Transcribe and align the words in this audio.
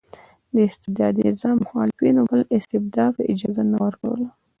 د 0.53 0.55
استبدادي 0.69 1.21
نظام 1.29 1.55
مخالفینو 1.63 2.21
بل 2.31 2.41
استبداد 2.57 3.11
ته 3.17 3.23
اجازه 3.33 3.63
نه 3.71 3.77
ورکوله. 3.85 4.27